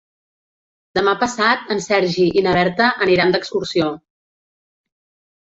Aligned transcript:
Demà 0.99 1.11
passat 1.23 1.69
en 1.75 1.81
Sergi 1.87 2.25
i 2.41 2.43
na 2.47 2.55
Berta 2.57 2.89
aniran 3.07 3.37
d'excursió. 3.37 3.93